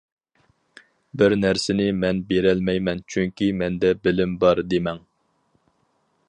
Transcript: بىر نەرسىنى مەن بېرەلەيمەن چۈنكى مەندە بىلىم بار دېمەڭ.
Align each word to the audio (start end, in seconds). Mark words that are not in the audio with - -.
بىر 1.21 1.35
نەرسىنى 1.41 1.85
مەن 2.03 2.21
بېرەلەيمەن 2.31 3.03
چۈنكى 3.17 3.51
مەندە 3.61 3.93
بىلىم 4.09 4.35
بار 4.45 4.63
دېمەڭ. 4.73 5.05